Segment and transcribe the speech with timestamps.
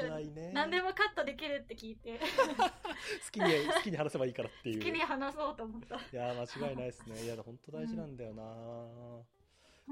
[0.00, 0.52] 辛いね。
[0.52, 2.18] 何でもカットできるって聞いて、
[2.58, 4.78] 好きに、好きに話せばいいからっていう。
[4.78, 5.96] 好きに話そうと思った。
[5.96, 7.24] いやー、間違いないですね。
[7.24, 8.42] いや、本当大事なんだよな、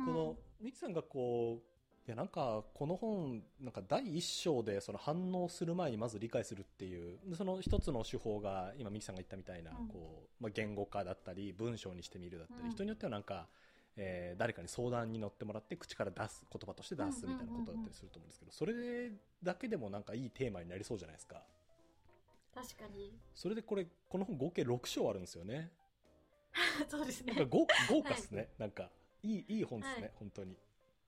[0.05, 13.47] この、ミキさんがこう、いや、なんか、この本、なんか第一章でその反応する前にまず理解するっていう、でその一つの手法が、今ミキさんが言ったみたいな、うんこう、まあ、言語化だったり、文章にしてみるだったり、うん人によってはなんか、
[13.99, 19.13] えー誰かに相談に乗ってもらって口から出す言葉として出すみたいなことだったりすると思うんですけど、それ
[19.43, 21.43] だけでもなんかいいテーマになりそうじゃないですか。
[22.55, 23.13] 確かに。
[23.35, 25.71] それでこれ、この本合計6章あるんですよね。
[26.89, 27.49] そうですなんかね。
[27.51, 28.91] 豪豪華っすね、なんか
[29.23, 30.57] いいいい本ですね、はい本当に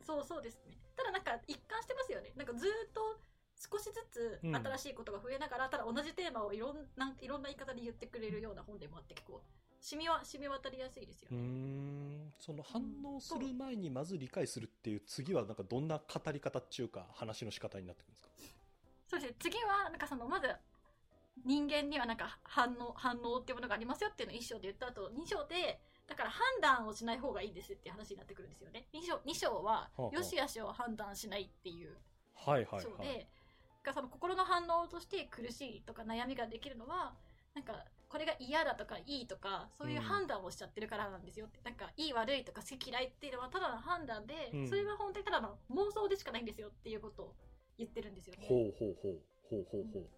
[0.02, 0.76] そうそうですね。
[0.96, 2.32] ただなんか一貫してますよね。
[2.36, 3.20] なんかずーっと
[3.56, 9.42] 少しずつうん新しいことが増えながら、ただ同じテーマをいろんないろんな言い方で言ってくれるような本でもあって結構、
[9.80, 11.38] 染みは、染み渡りやすいですよね。
[11.38, 18.30] んその反応する前にまず理解するっていう次はなんかどんな語り方っていうか話の仕方になってくるんですか？
[19.08, 19.36] そうですね。
[19.40, 20.48] 次は、なんかその、まず、
[21.44, 28.86] 人間にはなんか反応、反応っていうものがありますよっていうのを一章で言った後、二章で、だから判断をしない方がいいですっていう話になってくるんですよね。
[28.92, 31.96] 二章、二章はよしあしを判断しないっていう
[32.34, 33.26] はいはいはい章で、
[33.82, 37.14] がその心の反応として苦しいとか悩みができるのは、
[37.54, 41.60] なんか、これが嫌だとかいいとか、そういう判断をしちゃってるからなんですよって。
[41.64, 47.34] なんか、いい悪いとか好き嫌いっていうのはただの判断で、うんそれは本当にただの妄想でしかないんですよっていうことを
[47.78, 48.46] 言ってるんですよね。
[48.48, 50.08] ほうほうほうほうほうほう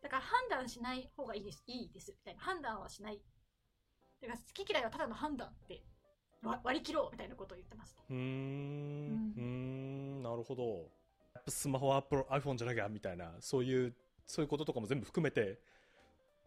[0.00, 1.64] だから判断しない方がいいです。
[1.66, 2.12] いいです。
[2.12, 2.40] みたいな。
[2.40, 3.20] 判断はしない。
[4.20, 5.82] だから好き嫌いはただの判断って
[6.42, 8.04] わ割り切ろうみたいなことを言ってますね。
[8.10, 10.62] うーんうーんなるほど
[11.34, 13.94] やっぱスマホは iPhone じゃなきゃみたいなそういう
[14.26, 15.58] そういうこととかも全部含めて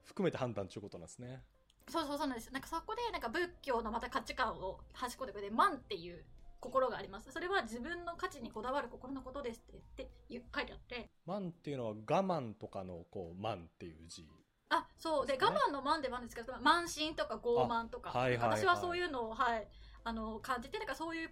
[0.08, 1.44] 含めて判断ということなんですね
[1.90, 2.52] そうそうそうなんです。
[2.52, 6.26] なんかそこでなんか仏教のまた価値観を端っこでで万っていう
[6.60, 7.32] 心があります。
[7.32, 11.10] それは自分の価値にこだわる心のことですって言って書いてあって。
[11.26, 14.28] 慢っていうのは我慢とかのこう慢っていう字
[14.70, 15.26] あ、そう。
[15.26, 18.12] で、我慢の慢でもあるんですけど、慢心とか傲慢とか。
[18.14, 19.66] あはいはいはい私はそういうのを、はい、
[20.04, 21.30] あの、感じて、なんかそういう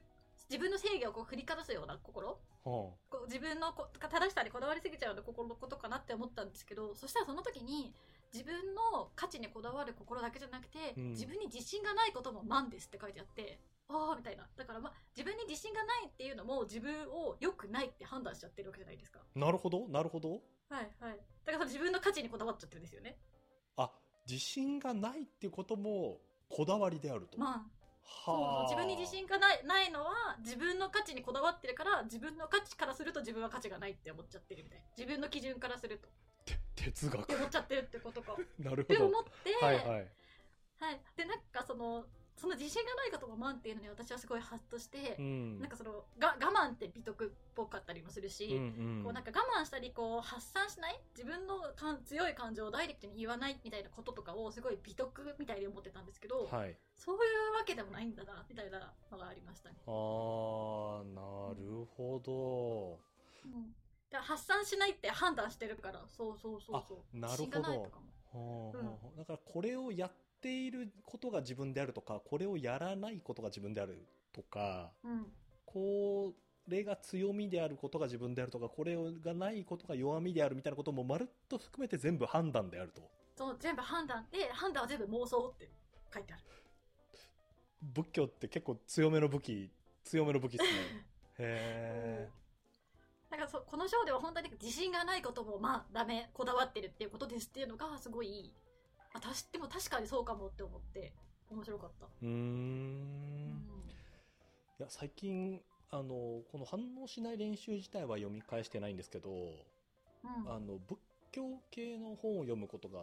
[0.50, 2.34] 自分の正義をこう振りかざすような心は
[2.64, 7.94] こう自分のこ正しさにこだわりすぎちゃうような心のことかなって思ったんですけどそしたらその時に
[8.36, 11.10] 自分の価値にこだわる心だけじゃなくて、うん。
[11.12, 14.44] 自分に自信がないこともなんですって書いてあってああみたいな。
[14.58, 19.22] だから、ま、自分に自信がないっていうのも自分を良くないって判断しちゃってるわけじゃないですか。
[19.24, 19.88] あなるほど。
[19.88, 20.42] なるほど。
[20.70, 21.20] はいはい。
[21.46, 23.18] だから自分の価値にこだわっちゃってるんですよね。
[23.78, 23.90] あ
[24.28, 26.20] 自信がないっていうことも
[26.50, 27.64] こだわりであると、まあ
[28.26, 34.86] そうはあ自分に自信がないないのは自分の価値にこだわってるから自分の価値からすると自分は価値がないって思っちゃってるみたいな。
[34.98, 36.08] 自分の基準からすると。
[36.08, 36.25] て
[36.92, 37.24] 哲学。
[37.24, 38.36] って思っちゃってるってことか。
[38.60, 40.12] なるほって思どって、はいはい。
[40.80, 41.02] はい。
[41.16, 42.06] で、なんかその、
[42.38, 45.60] その自信がないことも満っていうのに私はすごいハッとしてう、ん。
[45.60, 49.04] なんかその、が、我慢って美徳っぽかったりもするし、うんうん。
[49.04, 56.78] こうなんか我慢したり、こう発散しない自分のかん強い感情をダイレクトに言わないみたいなこととかをすごい美徳みたいに思ってたんですけど、はい。
[56.96, 59.78] そういうわけでもないんだな、みたいなのがありましたね。
[59.88, 63.00] あーなるほど。
[63.46, 63.76] うん。
[64.16, 66.98] だから発散しないって判断してるから、そうそうそうそう。
[67.16, 67.44] あなる
[68.32, 69.14] ほど。
[69.18, 70.12] だからこれをやっ
[70.42, 75.26] ていることが自分であるとかこれをやらないことが自分であるとかうん。
[75.66, 76.34] こ
[76.68, 83.02] れが強みであることが自分であるとかこれがないことが弱みであるみたいなこともまるっと含めて全部判断であると。
[83.36, 84.26] そう、全部判断。
[84.32, 85.70] で、判断は全部妄想って
[86.14, 86.44] 書いてある。
[87.82, 89.70] 仏教って結構強めの武器
[90.04, 90.70] 強めの武器ですね。
[91.38, 92.45] へえ
[93.30, 98.54] なんかそこの章では本当に自信がないこともまあダメこだわってるっていうことですっていうのがすごい
[99.14, 101.14] あたしでも確かにそうかもって思って
[101.50, 103.62] 面白かった、うん。
[104.80, 109.34] いや最近あのこの反応しない練習自体は読み返してないんですけどう
[110.28, 110.52] ん。
[110.52, 111.00] あの仏
[111.32, 113.00] 教系の本を読むことが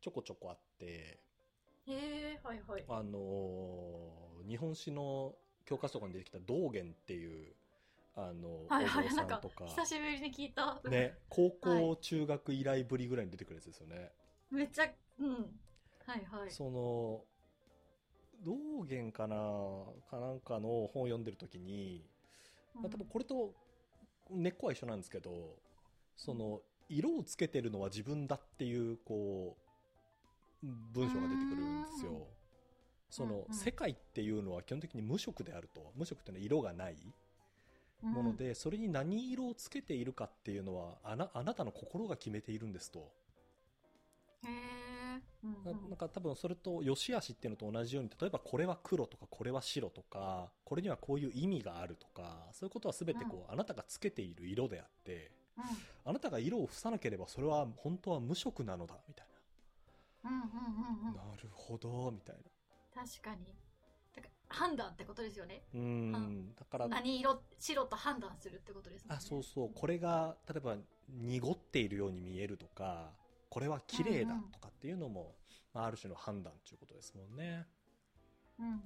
[0.00, 1.20] ちょこちょこあって
[1.86, 2.84] へえはいはい。
[2.88, 3.18] あの
[4.48, 5.34] 日本史の
[5.66, 7.54] 教科書とかに出てきた道元っていう
[8.16, 9.64] あのはいはいなんかさんとか。
[9.66, 14.10] 久しぶりに聞いた、ね高校はい中学以来ぶりぐらいに出てくるやつですよね、
[14.50, 15.32] めっちゃうん。
[16.06, 16.50] はいはい。
[16.50, 17.24] その
[18.42, 19.36] 道元かな
[20.10, 22.04] かなんかの本を読んでる時に、
[22.74, 23.54] まあ、多分これと
[24.30, 25.56] 根っこは一緒なんですけど
[26.16, 29.56] その色をつけてるのは自分だっていうこ
[30.64, 32.26] う文章が出てくるんですうんよ。
[33.10, 35.92] その、う世界っていうのは基本的に無色であると。
[35.96, 36.92] 無色っていうのは色がない。
[36.92, 37.14] うん
[38.02, 43.12] もので、それに何色をつけているかっていうのはあなあなたの心が決めているんですと。
[44.44, 45.88] へえうんなうん。
[45.90, 55.30] なんか多分それと良し悪しっていうのと同じように例えばこれは黒とかこれは白とかこれにはこういう意味があるとかそういうことは全てこう、あなたがつけている色であって
[56.04, 59.26] あなたが色を伏さなければそれは本当は無色なのだみたい
[60.24, 61.16] うんうんうんうん。
[61.16, 62.42] な、なるほどみたいな。
[63.02, 63.54] 確かに
[64.50, 65.62] 判断ってことですよね。
[65.74, 66.54] うん。
[66.54, 69.14] だから何色白と判断するってことですね。
[69.16, 69.70] あそうそう。
[69.74, 70.76] これが例えば
[71.08, 73.12] 濁っているように見えるとか
[73.48, 75.34] これは綺麗だとかっていうのも、
[75.72, 77.66] まあ、ある種の判断ということですもんね、
[78.58, 78.76] うんうんうん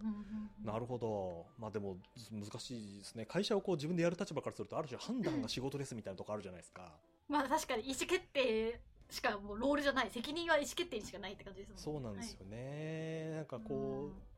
[0.61, 0.67] うん。
[0.67, 1.47] なるほど。
[1.59, 1.97] まあでも
[2.31, 3.27] 難しいですね。
[3.27, 6.93] 会社をこう自分でやる立場からするとある種判断が仕事ですみたいなとこあるじゃないですか、
[7.29, 10.11] まあ確かに意思決定しかもうロールじゃない。
[10.11, 11.83] 責任は意思決定にしかないって感じですもんね。
[11.83, 13.65] そうなんですよね、なんかはい。
[13.67, 14.34] こう、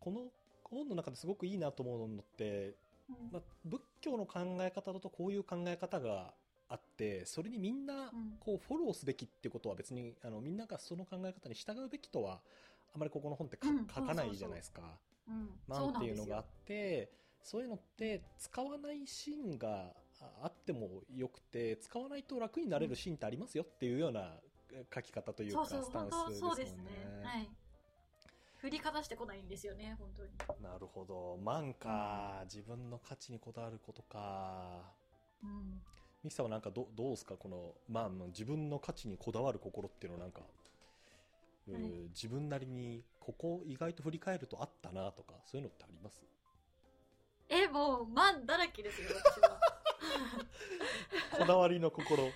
[0.00, 0.22] この
[0.64, 2.74] 本の中ですごくいいなと思うのって、
[3.08, 3.32] うん。
[3.32, 6.32] まあ、仏教の考え方だとこういう考え方が
[6.68, 8.36] あってそれにみんなうん。
[8.40, 12.40] こうフォローすべきってことは別にあのみんながその考え方に従うべきとは
[12.94, 14.82] あまりここの本って書かないじゃないですか。
[15.28, 15.50] うん。
[15.68, 17.10] なんていうのがあそって
[17.42, 24.34] そういうのって使わないシーンがああってもよくて使わないと楽になれるシーンってありますよっていうような
[24.72, 25.90] え書き方というかそうそう。
[25.90, 26.84] スタンスですもんねそうですね。
[27.22, 27.48] はい
[28.60, 30.30] 振りかざしてこないんですよね本当に。
[30.62, 31.38] なるほど。
[31.42, 34.82] 万か自分の価値にこだわることか。
[35.42, 35.80] うん。
[36.22, 37.34] ミキさんはなんかどどうですか？
[37.36, 40.42] この、まあ、まあ自分の価値にこだわる心っていうのはなんか、
[41.68, 41.82] うーはい。
[42.14, 46.20] 自分なりにここ意外と振り返るとあったなとかそういうのってあります？
[47.48, 49.58] えもう万だらけですよ私は。
[51.38, 52.28] こだわりの心。
[52.28, 52.32] ふ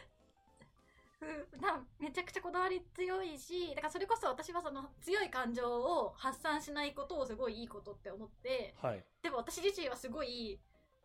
[1.61, 9.05] なめちゃくちゃこだわり強いしだからそれこそ私はその強い感情を発散しないことをすごいいいことって思ってはい。
[9.23, 10.61] でも私自身はすごい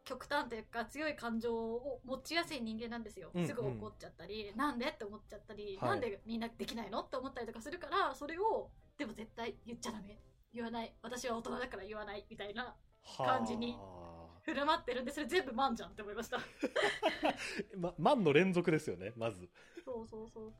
[0.06, 3.48] 極端というか強い感情を持ちやすい人間なんですよ、うんうん。
[3.48, 5.90] すぐ怒っちゃったりなんでって思っちゃったり、はい。
[5.92, 10.20] なんでみんなできないのって思ったりとかするからそれをでも絶対言っちゃダメ。
[10.54, 10.94] 言わない。
[11.04, 12.76] 私は大人だから言わないみたいな
[13.18, 14.10] 感じには
[14.44, 16.38] 振る舞ってるんでそれ全部マンじゃんって思いました。
[16.38, 16.42] あ
[17.78, 19.48] ま、万の連続ですよねまず
[19.90, 20.54] そうそうそう。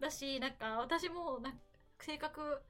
[0.00, 1.58] だしなんか私もなんか
[2.00, 2.62] 性格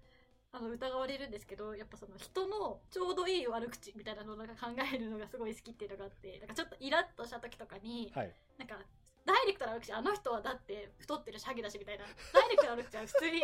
[0.52, 8.34] あの疑われるんですけどやっぱその人のちょうどいい悪口みたいなのをなんか考えるのがすごい好きっていうのがあってなんかちょっとイラッとした時とかに、はい。
[8.58, 8.76] なんか
[9.26, 12.04] ダイレクトな悪口あの人はだって太ってるしハゲだしみたいな。
[12.32, 13.40] ダイレクトな悪口は普通に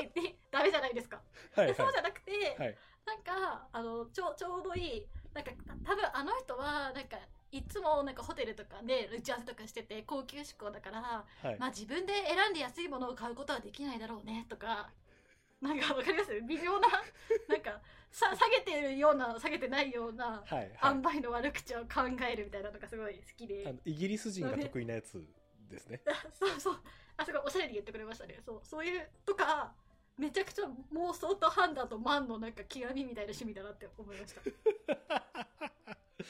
[0.50, 1.20] ダメじゃないですか、
[1.54, 2.78] はいでそうはじゃなくて、いはい。
[3.06, 5.52] なんかあのちょちょうどいいなんか
[5.84, 7.18] 多分あの人はなんか
[7.56, 14.90] いつもなんかホテルとかで打ち合わせとかしてて高級志向だからはいまあ自分で選んで安いものを買うことはできないだろうねとか、
[15.60, 16.40] なんかわかります？
[16.42, 16.88] 微妙な、
[17.48, 17.80] なんか
[18.10, 23.64] さ下げてるような、下げてないような、はいはい塩梅の悪口を考えるみたいなのがすごい好きあで。
[23.72, 25.24] のイギリス人が得意なやつ
[25.70, 26.00] ですね
[26.38, 26.80] そうそう。
[27.16, 28.38] あ、すごいおしゃれに言ってくれましたね。
[28.44, 29.74] そう、そういう、とか、
[30.18, 34.40] めちゃくちゃ妄想と判断と万のなんか極みみたいな趣味だなって思いました。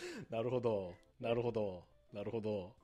[0.31, 0.95] なるほど。
[1.21, 1.85] なるほど。
[2.13, 2.75] なるほど。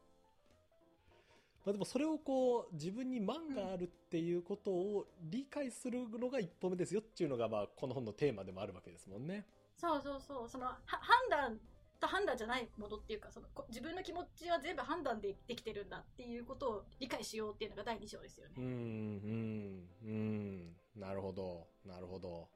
[1.64, 9.46] まあでもそれをこう自分に満があるっていうことを理解するのが一歩目ですよっていうのがまあこの本のテーマでもあるわけですもんね。
[9.76, 10.48] そうそうそう。
[10.48, 11.60] その、は判断
[12.00, 18.54] と判断じゃないものっていうか、その、こ自分の気持ちは全部判断でできてるんだっていうことを理解しようっていうのが第2章ですよね。
[18.58, 20.76] うんうんうん。
[21.00, 21.66] なるほど。
[21.84, 22.48] なるほど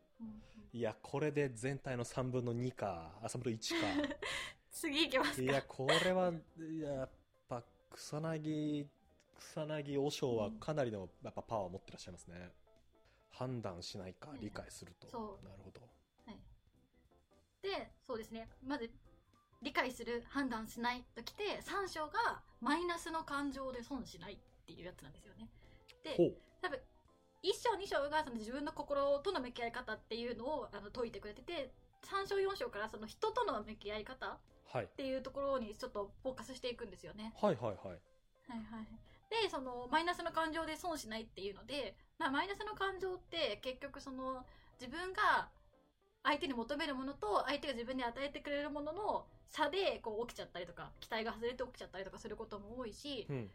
[0.73, 4.17] いやこれで全体の3分の2かあ3分の1
[4.71, 5.37] 次行きますか。
[5.37, 7.11] かいやこれはいややっ
[7.49, 8.87] ぱ草薙
[9.39, 12.53] 草薙和尚はかなりのやっぱパワーを持ってらっしゃいますね。
[13.31, 15.81] 判断しないかね理解すると、なるほど。
[16.25, 16.39] はい、
[17.63, 18.49] で、そうですね。
[18.65, 18.91] まず、
[19.61, 25.51] 理解する、判断しないときて、3章がマイナスの感情で損しないっていうやつなんですよね。
[26.03, 26.81] で、多分、
[27.47, 31.71] 1章2章がその自分の心との向き合い方っていうのをあの解いてくれてて、
[32.03, 34.39] 3章4章からその人との向き合い方っ
[34.73, 37.33] はいていうところにちょっとフォーカスしていくんですよね。
[37.41, 37.95] はいはいはいはい
[38.51, 38.87] はい。
[39.31, 44.45] で、その、マイナスの感情で損しないっていうので、まあ、マイナスの感情って結局その、
[44.81, 45.49] 自分が
[46.23, 53.51] 相手に求めるものと相手が自分に与えてくれるものの差でこう起きちゃったりとか、期待が外れて起きちゃったりとかすることも多いしう、ん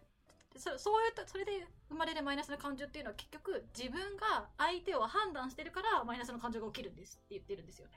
[0.53, 7.93] でそそういうと、それで生まれるマイナスの感情っていうのは結局自分が相手を判断してるからマイナスの感情が起きるんですって言ってるんですよね。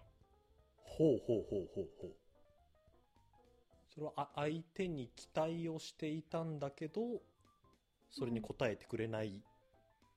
[0.85, 2.11] ほうほうほうほうほう
[3.93, 7.01] それはあ相手に期待をしていたんだけど
[8.11, 9.43] それに応えてくれない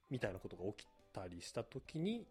[0.10, 2.28] みたいなことが起きたりした時に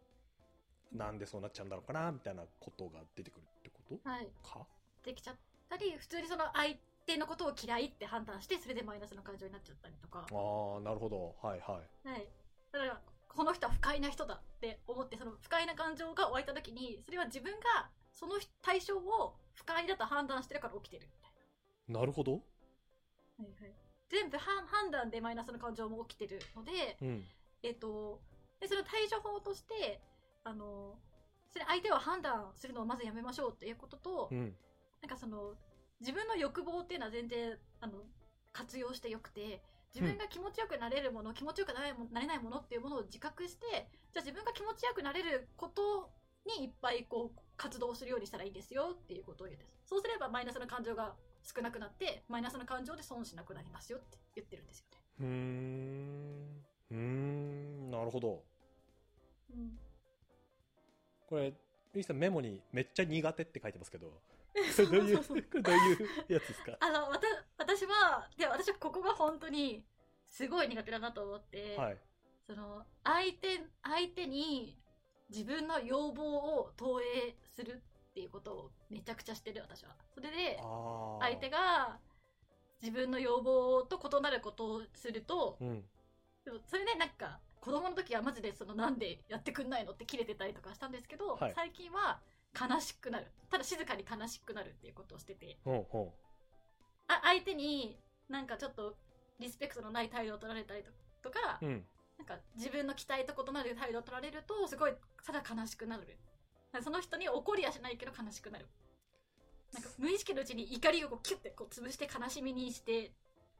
[0.92, 4.28] なんでそうなっちゃうんだろうかなみたいなことが出てくるってことはい。
[4.42, 4.66] か？
[5.04, 5.36] できちゃっ
[5.68, 6.80] たり、普通にその相手
[7.16, 10.26] のことを嫌いって判断して、それでマイナスの感情になっちゃったりとか。
[10.32, 12.28] ああなるほどはいはいはい。
[12.72, 21.32] だから、この人は不快な人だって思って、その不快な感情が湧いた時に、それは自分がその対象を不快だと判断してるから起きてるみたい
[21.88, 22.42] なるほど
[23.38, 23.44] な。
[23.44, 23.72] はいはい。
[24.08, 27.24] 全部判判断でマイナスの感情も起きてるので、うん。
[27.62, 28.20] えっと、
[28.60, 30.00] で、その対処法として、
[30.44, 30.98] あの、
[31.52, 34.56] それ相手を判断するのをまずやめましょうっていうことと、うん。
[35.02, 35.54] なんかその、
[36.00, 37.94] 自分の欲望っていうのは全然、あの、
[38.52, 39.62] 活用してよくて、
[39.94, 46.10] 自分が気持ちよくなれるもの、気持ちよくなれなれないものっていうものを自覚して、じゃあ自分が気持ちよくなれること
[46.58, 49.72] にいっぱいこう、活動するようにしたらいいですよっていうことを言うんです。
[49.86, 54.98] そうすればマイナスの感情が少なくなって、マイナスの感情で損しなくなりますよって言ってるんですよね。
[55.20, 56.64] うーん。
[56.90, 57.90] うーん。
[57.90, 58.42] なるほど。
[59.50, 59.78] うん。
[61.26, 61.54] これ、
[61.94, 64.12] ゆいさんメモにめっちゃ苦手って書いてますけど、
[64.56, 65.92] これどういう、こそうそうれどうい
[66.28, 66.76] うやつですか？
[66.80, 67.26] あの、わた、
[67.58, 69.84] 私は、で、私はここが本当に、
[70.28, 71.98] すごい苦手だなと思って、はい。
[72.46, 74.76] その、相手、相手に
[75.30, 79.94] 自分の要望を投影するっていうことをめちゃくちゃしてる、私は。
[80.14, 80.58] それで。
[81.20, 81.98] 相手が
[82.82, 85.84] 自分の要望と異なることをすると、うん。
[86.44, 92.20] でもそれでなんか、子供の時はマジでそのなんでやってくんないのって切れてたりとかしたんですけど、はい最近は
[92.58, 93.26] 悲しくなる。
[93.50, 96.14] ただ静かに悲しくなるっていうことをしてて、ほうほ
[97.08, 97.98] あ相手に
[98.28, 98.96] なんかちょっと
[99.38, 100.90] リスペクトのない態度を取られたりと
[101.22, 101.66] とか、う。
[101.66, 101.84] うん。
[102.18, 104.92] なんか自分の期待と異なる態度を取られるとすごい
[105.24, 106.18] ただ悲しくなる
[106.82, 108.66] その人に怒りはしないけど悲しくなる
[109.72, 113.12] なんか無意識のうちに怒りをこうキュッてこう潰して悲しみにして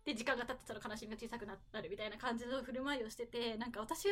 [0.05, 4.09] で時間が経ってたら悲しみが小さくなるみたいな感じの振る舞いをしててなんか私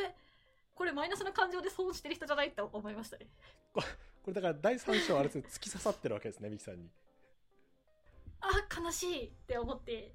[0.74, 3.26] これマイナスの感情で損してる人じゃないって思いましたね
[4.24, 6.88] これだから第三章あれですね、突き刺さってるわけですね、ミキさんに。
[8.40, 10.14] あ悲しいって思って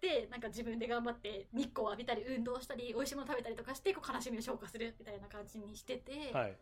[0.00, 6.56] でなんか自分で頑張って日光を浴びたり運動したり美味しいもの食べたりとかしてこう悲しみを消化するみたいな感じにしてて、はい。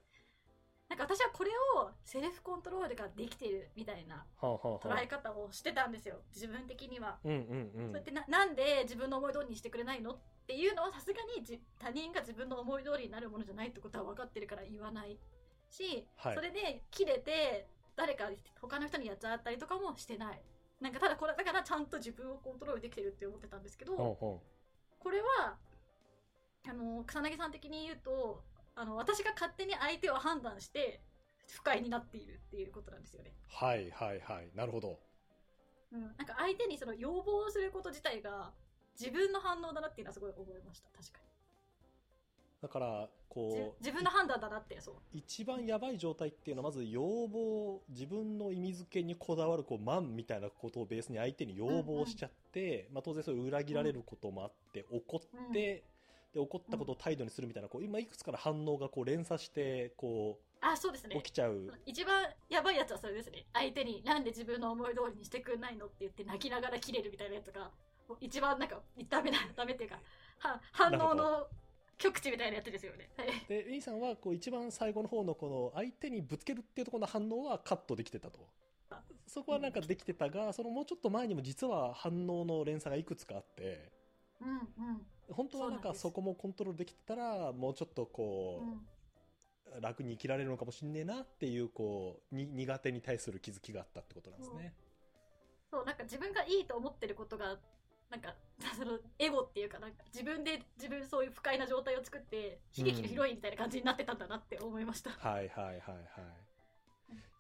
[0.89, 7.89] なんか私はこれをセルフコントロールができてるみたいなはあ、はあは捉あえ方をしてたんですよ自分的には、うんうんうん。
[7.89, 10.13] そうやってななんで自分の思い通りにしてくれないの？
[10.13, 15.19] っていうのはさすがにじ他人が自分の思い通りになるものじゃないってことは分かってるから言わない
[15.75, 17.67] し、はいそれで切れて
[17.97, 20.41] 誰か他の人にやっちゃったりとかもしてない
[20.81, 24.41] なんかただこれだからちゃんと自分をコントロールできてるって思ってたんですけど、こ
[25.11, 25.57] れは
[26.69, 28.43] あの草薙さん的に言うと
[28.75, 31.01] あの私が勝手に相手を判断して
[31.49, 33.33] 不快になっているっていうことなんですよね。
[33.63, 33.65] う。
[33.65, 34.51] はいはいはい。
[34.55, 34.99] なるほど。
[35.93, 38.51] うん、なんか相手にその要望をすること自体が
[38.99, 41.19] 自分の反応だなっていうのはすごい思いました確か
[42.65, 44.95] だから、こう、自分の判断だなってそう。
[45.13, 55.85] 一番やばい状態っていうのは、まず要望、自分の意味付けにこだわる、こう、満みたいなことをベースに相手に要望しちゃって、まあ当然それ裏切られることもあって、怒って、
[56.33, 61.17] で、怒ったことを態度にするみたいな、こう、今いくつかの反応がこう連鎖して、こあそうですう、ね。
[61.17, 61.71] 起きちゃう。
[61.85, 63.45] 一番やばいやつはそれですね。
[63.53, 67.71] 相手になんで自分の思い通りにしてくんないのって言って泣きながら切れるみたいなやつが
[68.21, 68.81] 一番なんか
[69.11, 69.99] ダメだダメっていうか
[70.39, 71.47] は反応の
[72.05, 73.09] 極致みたいなやつですよね。
[73.17, 73.29] はい。
[73.49, 78.47] で、ウィンさんは、こう、一番最後の方の、この、相手にぶつけるっていうところの反応はカットできてたと。
[79.27, 83.91] そこはなんかできてたが、そのもうちょっと前にも実は反応の連鎖がいくつかあって、
[84.41, 85.07] うんうん。
[85.31, 89.79] 本当はなんかそこもコントロールできてたら、もうちょっとこうん。
[89.79, 94.75] う、楽に生きられるのかもしんねえなっていう、こう、に苦手に対する気づきがあったってことなんですね。
[95.71, 97.59] そうなんか自分がいいと思ってることが
[98.15, 98.35] なんか
[98.79, 106.05] そのエゴっていうかなんか自分で自分そういう不快な状態を作って悲劇のヒロインみたいな感じになってたんだなって思いました、はいはいはいはい。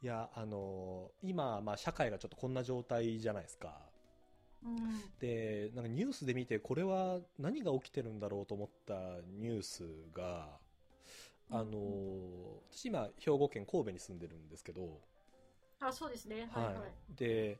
[0.02, 3.80] いや、あのー今、まあ社会がちょっとこんな状態じゃないですか。
[4.62, 4.78] うん。
[5.18, 8.94] で、なんかニュースで見て、これは何が起きてるんだろうと思った
[9.38, 10.58] ニュースが、
[11.50, 15.00] あのー私今、兵庫県神戸に住んでるんですけど、
[15.80, 16.48] あそうですね。
[16.52, 16.64] はい。
[16.64, 17.58] はい、で、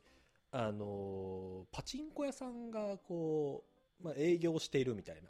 [0.57, 3.65] あのーパチンコ屋さんがこ
[4.01, 5.29] う、まあ、営業しているみたいな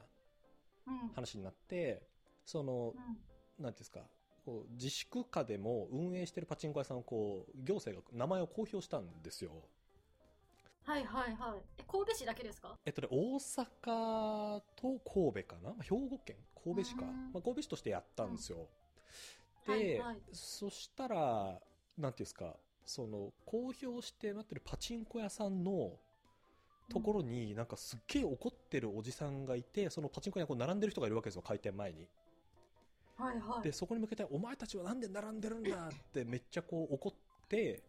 [0.86, 1.08] うん。
[1.14, 2.02] 話になって、
[2.44, 3.64] その、うん。
[3.64, 4.00] なんていうんですか、
[4.44, 9.52] こう自粛下でも運営してるパチンコ屋さんをこう、行政が名前を公表したんですよ。
[10.82, 11.62] はいはいはい。
[11.78, 12.76] え神戸市だけですか？
[12.84, 16.36] えっとね、大阪と神戸かな、まあ、兵庫県？
[16.62, 17.06] 神戸市か。
[17.06, 17.32] うん。
[17.32, 18.68] まあ、神戸市としてやったんですよ。
[19.68, 19.78] うん。
[19.78, 20.18] で、はいはい。
[20.32, 21.58] そしたら、
[21.96, 22.54] なんていうんですか、
[22.84, 25.92] その、公表して待ってるパチンコ屋さんの
[26.90, 32.08] ところに、なんかすっげえ怒ってるおじさんがいて、そのパチンコ屋にこう並んでる人がいるわけですよ、開店前に。
[33.16, 37.82] はいはいで、そこに向けて、お前たちはなんで並んでるんだってめっちゃこう怒って、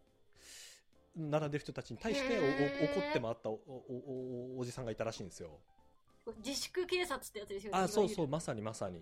[1.15, 5.59] 並んでる人たちに対して怒って回ったおおおおおじさんがいたらしいんですよ。
[6.43, 9.01] 自粛警察ってやつですよねあ、そうそう、まさにまさに。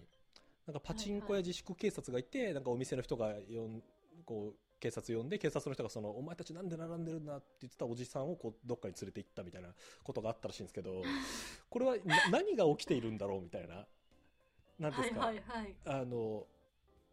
[0.66, 3.84] なんかパチンコや自粛警察がいて、なんかお店の人がよん
[4.26, 9.70] こう警察呼んで、警察の人がその、お前たちなんで並んでるんだって言ってたおじさんをこう、どっかに連れて行ったみたいな
[10.04, 11.02] ことがあったらしいんですけど、
[11.70, 13.88] これはな何が起きているんだろうみたいな。
[14.78, 15.76] なんですか、はいはいはい。
[15.86, 16.46] あの、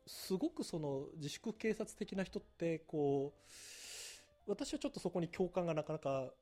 [0.05, 6.33] すごくその自粛警察的な人って、こう、私はちょっとそこに共感がなかなか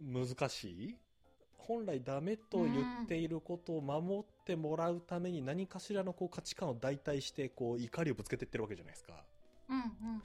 [0.00, 0.98] 難しい。
[1.58, 9.24] 本来ダメと言っていることを守ってもらうために何かしらのこう価値観を代替してこう怒りをぶつけていってるわけじゃないですか。
[9.68, 9.84] うんうん。
[9.84, 10.22] なん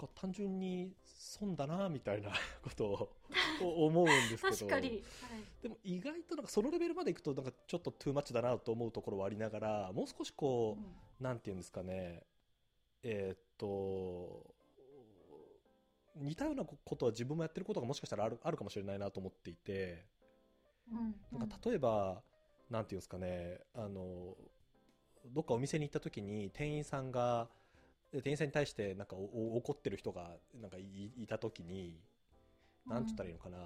[0.00, 2.30] か単純に損だなみたいな
[2.62, 3.10] こと
[3.62, 4.56] を思うんですけど。
[4.56, 4.88] 確かに。
[4.88, 5.02] はい。
[5.62, 11.24] でも意外となんかそのレベルまでいくとなんかちょっとトゥーマッチだなと思うところはありながら、もう少しこう、うん。
[11.24, 12.24] なんていうんですかね、
[13.02, 14.54] えーっと、
[16.16, 20.06] 似たようなことは自分もやってることがもしかしたらあるあるかもしれないなと思っていて、
[20.90, 21.38] うん。
[21.38, 22.22] なんか例えば、
[22.70, 24.36] なんていうんですかね、あの、
[25.26, 27.59] どっかお店に行った時に店員さんが、で
[28.12, 32.00] 店員さんに対してなんか怒ってる人がなんかいいた時に、
[32.86, 33.58] なんて言ったらいいのかな、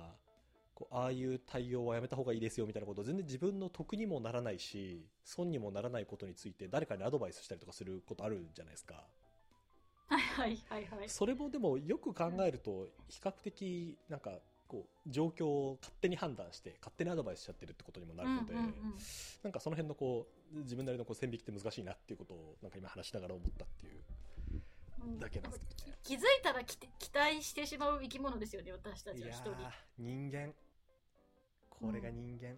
[0.75, 9.05] こうああいう対応はやめた方がいいですよみたいなことを全然自分の得にもならないし、損にもならないことについて誰かにアドバイスしたりとかすることあるじゃないですか。
[10.07, 11.09] はいはいはいはい。
[11.09, 14.33] それもでもよく考えると比較的なんか
[14.69, 18.73] こう状況を勝手に判断して勝手にアドバイスしちゃってるってことにもなるので、うんうんうん
[19.43, 24.01] なんかその辺のこう自分なりのこう線引きって難しいなっていうことをなんか今話しながら思ったっていううん
[25.19, 25.99] だけなんですけどね。
[26.03, 26.79] 気づいたら期
[27.13, 29.51] 待してしまう生き物ですよね、私たちは一人。
[29.51, 30.53] ー人間
[31.71, 32.57] これが人間、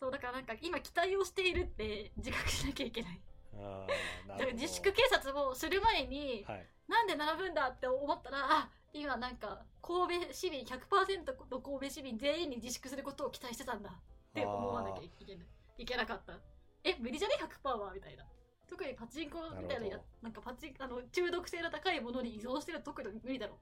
[0.00, 3.20] そう、だからなんか今期待をしているって自覚しなきゃいけない。
[3.54, 15.46] あーなるほど自粛警察をする前に、はいなんで並ぶんだって思ったら、あ、今なんか神戸市民100%の神戸市民全員に自粛することを期待してたんだって思わなきゃいけない。
[15.78, 16.38] いけなかった。
[16.84, 18.24] え、無理じゃね ?100% はみたいな。
[18.68, 23.58] 特にパチンコみたいなやなんかパチンあの中毒性の高いものに依存してると特に無理だろ。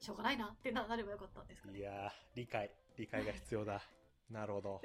[0.00, 0.04] う。
[0.04, 1.78] しょうがないなってななればよかったんですかね。
[1.78, 3.82] いやー理解理解が必要だ。
[4.30, 4.82] なるほど。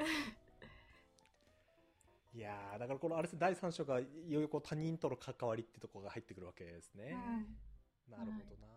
[2.33, 7.57] いやーだからこのあれです第三章がいよいよこう他人との関わりってところが入ってくるわけですね、うん
[8.11, 8.67] なるほどな、